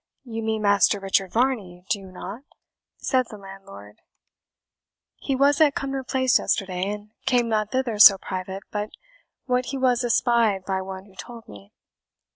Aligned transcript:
"You 0.23 0.41
mean 0.41 0.63
Master 0.63 0.99
Richard 0.99 1.31
Varney, 1.31 1.85
do 1.87 1.99
you 1.99 2.11
not?" 2.11 2.41
said 2.97 3.27
the 3.29 3.37
landlord; 3.37 3.99
"he 5.17 5.35
was 5.35 5.61
at 5.61 5.75
Cumnor 5.75 6.03
Place 6.03 6.39
yesterday, 6.39 6.89
and 6.89 7.11
came 7.27 7.47
not 7.47 7.69
thither 7.69 7.99
so 7.99 8.17
private 8.17 8.63
but 8.71 8.89
what 9.45 9.67
he 9.67 9.77
was 9.77 10.03
espied 10.03 10.65
by 10.65 10.81
one 10.81 11.05
who 11.05 11.13
told 11.13 11.47
me." 11.47 11.71